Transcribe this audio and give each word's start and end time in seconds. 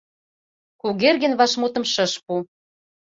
Кугергин 0.81 1.33
вашмутым 1.39 1.83
шыш 1.93 2.13
пу. 2.23 2.33